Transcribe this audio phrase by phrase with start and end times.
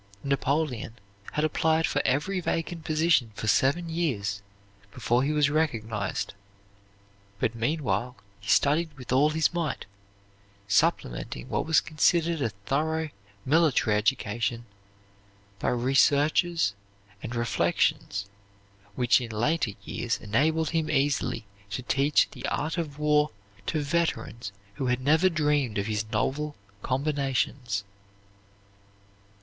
[0.23, 0.95] Napoleon
[1.33, 4.41] had applied for every vacant position for seven years
[4.91, 6.33] before he was recognized,
[7.37, 9.85] but meanwhile he studied with all his might,
[10.67, 13.09] supplementing what was considered a thorough
[13.45, 14.65] military education
[15.59, 16.73] by researches
[17.21, 18.25] and reflections
[18.95, 23.29] which in later years enabled him easily to teach the art of war
[23.67, 27.83] to veterans who had never dreamed of his novel combinations.